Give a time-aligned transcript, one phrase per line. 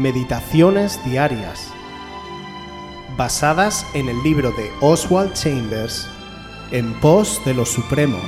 [0.00, 1.70] Meditaciones Diarias,
[3.18, 6.08] basadas en el libro de Oswald Chambers,
[6.70, 8.18] En pos de lo Supremo.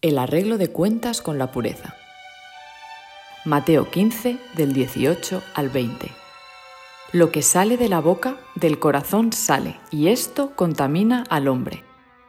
[0.00, 1.96] El arreglo de cuentas con la pureza.
[3.44, 6.23] Mateo 15 del 18 al 20.
[7.14, 11.84] Lo que sale de la boca, del corazón sale, y esto contamina al hombre.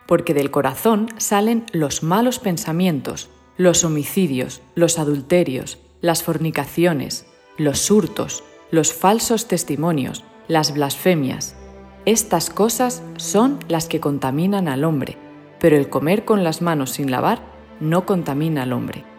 [0.06, 7.26] Porque del corazón salen los malos pensamientos, los homicidios, los adulterios, las fornicaciones,
[7.58, 11.56] los hurtos, los falsos testimonios, las blasfemias.
[12.06, 15.18] Estas cosas son las que contaminan al hombre,
[15.60, 17.42] pero el comer con las manos sin lavar
[17.80, 19.15] no contamina al hombre.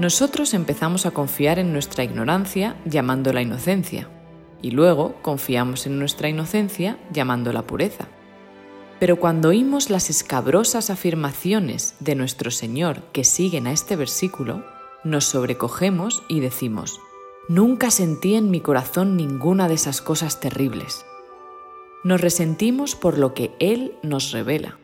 [0.00, 4.08] Nosotros empezamos a confiar en nuestra ignorancia llamándola inocencia,
[4.62, 8.08] y luego confiamos en nuestra inocencia llamándola pureza.
[8.98, 14.64] Pero cuando oímos las escabrosas afirmaciones de nuestro Señor que siguen a este versículo,
[15.04, 16.98] nos sobrecogemos y decimos,
[17.50, 21.04] Nunca sentí en mi corazón ninguna de esas cosas terribles.
[22.04, 24.78] Nos resentimos por lo que Él nos revela.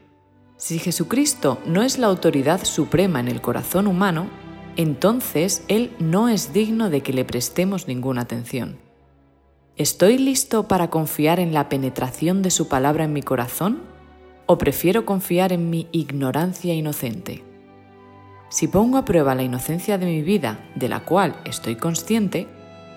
[0.58, 4.28] Si Jesucristo no es la autoridad suprema en el corazón humano,
[4.76, 8.78] entonces Él no es digno de que le prestemos ninguna atención.
[9.76, 13.82] ¿Estoy listo para confiar en la penetración de su palabra en mi corazón?
[14.46, 17.44] ¿O prefiero confiar en mi ignorancia inocente?
[18.48, 22.46] Si pongo a prueba la inocencia de mi vida, de la cual estoy consciente,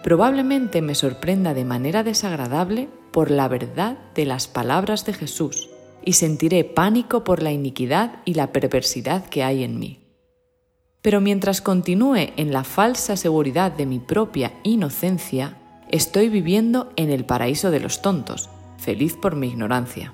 [0.04, 5.70] probablemente me sorprenda de manera desagradable por la verdad de las palabras de Jesús
[6.06, 10.09] y sentiré pánico por la iniquidad y la perversidad que hay en mí.
[11.02, 15.58] Pero mientras continúe en la falsa seguridad de mi propia inocencia,
[15.90, 20.14] estoy viviendo en el paraíso de los tontos, feliz por mi ignorancia.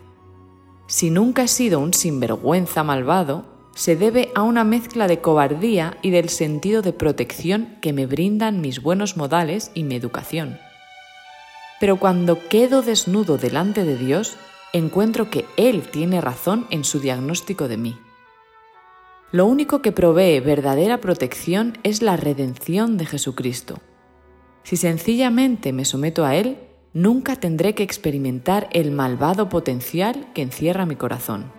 [0.88, 6.12] Si nunca he sido un sinvergüenza malvado, se debe a una mezcla de cobardía y
[6.12, 10.60] del sentido de protección que me brindan mis buenos modales y mi educación.
[11.80, 14.38] Pero cuando quedo desnudo delante de Dios,
[14.72, 17.98] encuentro que Él tiene razón en su diagnóstico de mí.
[19.32, 23.80] Lo único que provee verdadera protección es la redención de Jesucristo.
[24.64, 26.58] Si sencillamente me someto a Él,
[26.94, 31.52] nunca tendré que experimentar el malvado potencial que encierra mi corazón.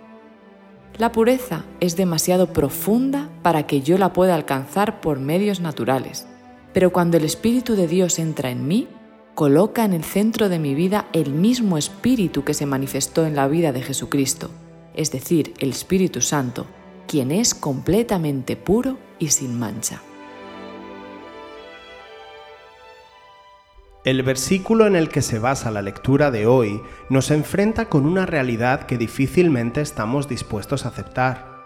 [0.97, 6.25] La pureza es demasiado profunda para que yo la pueda alcanzar por medios naturales,
[6.73, 8.87] pero cuando el Espíritu de Dios entra en mí,
[9.35, 13.47] coloca en el centro de mi vida el mismo Espíritu que se manifestó en la
[13.47, 14.49] vida de Jesucristo,
[14.95, 16.65] es decir, el Espíritu Santo,
[17.07, 20.01] quien es completamente puro y sin mancha.
[24.05, 28.25] El versículo en el que se basa la lectura de hoy nos enfrenta con una
[28.25, 31.57] realidad que difícilmente estamos dispuestos a aceptar.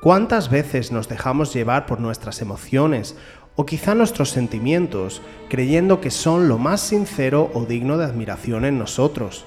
[0.00, 3.16] ¿Cuántas veces nos dejamos llevar por nuestras emociones
[3.56, 8.78] o quizá nuestros sentimientos, creyendo que son lo más sincero o digno de admiración en
[8.78, 9.44] nosotros.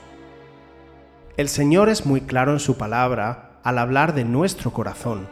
[1.38, 5.28] El Señor es muy claro en su palabra al hablar de nuestro corazón.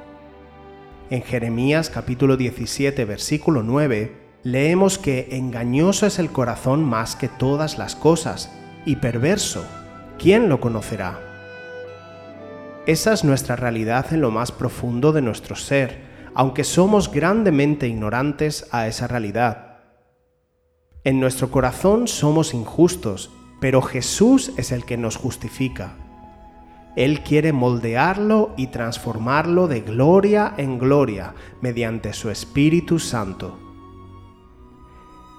[1.11, 7.77] En Jeremías capítulo 17 versículo 9 leemos que engañoso es el corazón más que todas
[7.77, 8.51] las cosas
[8.85, 9.63] y perverso.
[10.17, 11.19] ¿Quién lo conocerá?
[12.87, 18.67] Esa es nuestra realidad en lo más profundo de nuestro ser aunque somos grandemente ignorantes
[18.71, 19.77] a esa realidad.
[21.03, 23.29] En nuestro corazón somos injustos,
[23.61, 26.02] pero Jesús es el que nos justifica.
[26.95, 33.57] Él quiere moldearlo y transformarlo de gloria en gloria mediante su Espíritu Santo.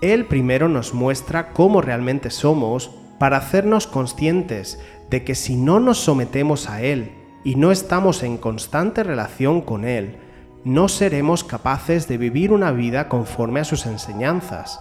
[0.00, 5.98] Él primero nos muestra cómo realmente somos para hacernos conscientes de que si no nos
[5.98, 7.12] sometemos a Él
[7.44, 10.18] y no estamos en constante relación con Él,
[10.64, 14.80] no seremos capaces de vivir una vida conforme a sus enseñanzas.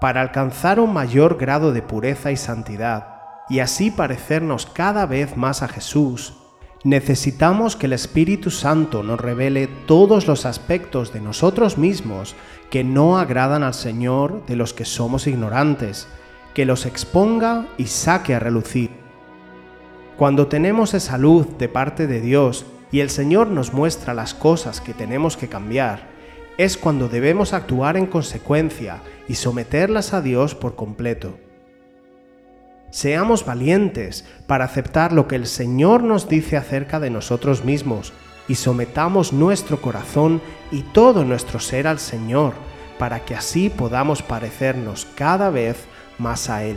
[0.00, 3.19] Para alcanzar un mayor grado de pureza y santidad,
[3.50, 6.34] y así parecernos cada vez más a Jesús,
[6.84, 12.36] necesitamos que el Espíritu Santo nos revele todos los aspectos de nosotros mismos
[12.70, 16.06] que no agradan al Señor de los que somos ignorantes,
[16.54, 18.90] que los exponga y saque a relucir.
[20.16, 24.80] Cuando tenemos esa luz de parte de Dios y el Señor nos muestra las cosas
[24.80, 26.08] que tenemos que cambiar,
[26.56, 31.49] es cuando debemos actuar en consecuencia y someterlas a Dios por completo.
[32.90, 38.12] Seamos valientes para aceptar lo que el Señor nos dice acerca de nosotros mismos
[38.48, 40.42] y sometamos nuestro corazón
[40.72, 42.54] y todo nuestro ser al Señor
[42.98, 45.84] para que así podamos parecernos cada vez
[46.18, 46.76] más a Él.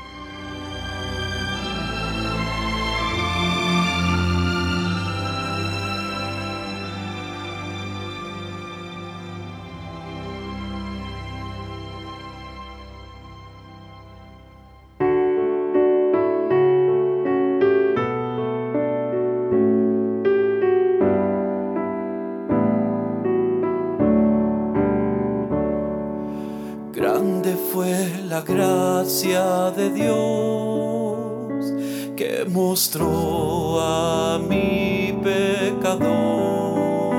[29.01, 31.73] gracia de Dios
[32.15, 37.15] que mostró a mi pecador.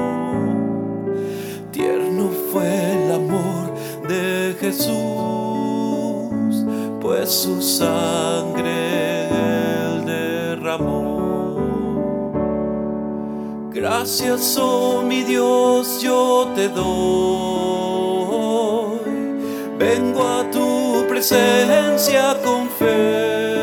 [1.72, 3.74] Tierno fue el amor
[4.06, 4.94] de Jesús,
[7.00, 11.56] pues su sangre él derramó.
[13.72, 17.81] Gracias, oh mi Dios, yo te doy.
[21.22, 23.54] Presencia con fe.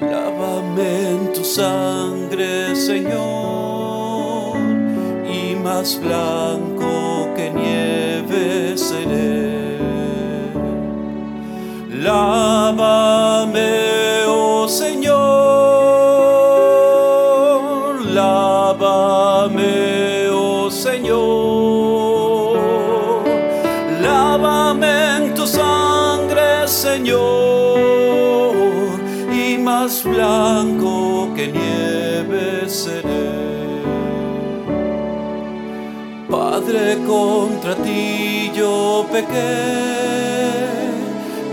[0.00, 4.56] Lávame en tu sangre, Señor,
[5.24, 9.35] y más blanco que nieve seré.
[30.02, 33.82] Blanco que nieve seré.
[36.28, 39.62] Padre, contra ti yo pequé,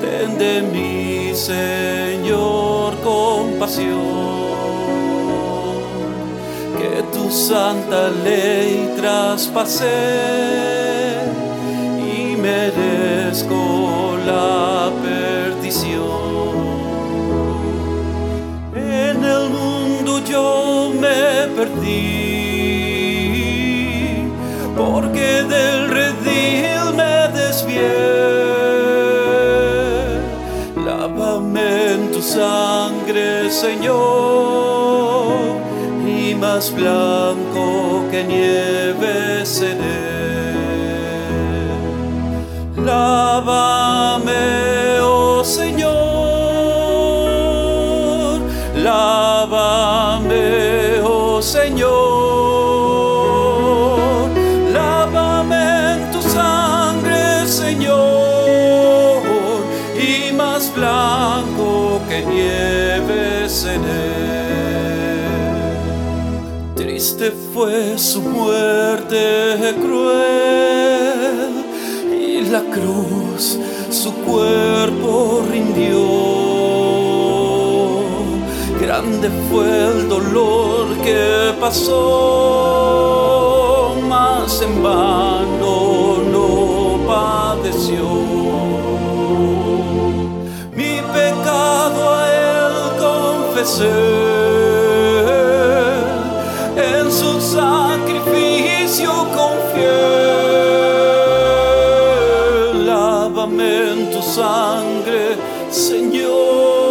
[0.02, 4.02] ten de mí, Señor, compasión,
[6.80, 9.86] que tu santa ley traspasé
[12.00, 16.23] y merezco la en
[20.20, 21.94] yo me perdí,
[24.76, 27.98] porque del redil me desvié.
[30.86, 34.02] Lávame en tu sangre, Señor,
[36.06, 39.23] y más blanco que nieve
[51.54, 51.92] Señor,
[54.74, 59.22] lávame en tu sangre, Señor,
[59.96, 64.24] y más blanco que nieve seré.
[66.76, 71.52] Triste fue su muerte cruel
[72.12, 73.60] y la cruz
[73.92, 76.33] su cuerpo rindió
[78.94, 81.96] grande fue el dolor que pasó,
[84.08, 88.04] mas en vano no padeció.
[90.76, 92.22] Mi pecado a
[92.52, 92.76] él
[93.08, 94.00] confesé,
[96.92, 100.02] en su sacrificio confié.
[102.86, 105.22] Lávame en tu sangre,
[105.72, 106.83] Señor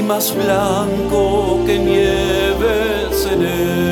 [0.00, 3.82] más blanco que nieve seré.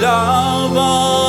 [0.00, 1.21] Lava